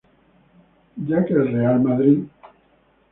[0.97, 2.23] Ya que el real Madrid.